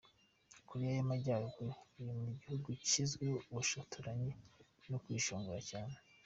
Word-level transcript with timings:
Koreya 0.67 0.93
y’Amajyaruguru, 0.95 1.71
iri 1.99 2.11
mu 2.19 2.25
bihugu 2.39 2.67
bizwiho 2.79 3.37
ubushotoranyi 3.51 4.31
no 4.89 4.97
kwishongora 5.03 5.61
cyane. 5.71 5.95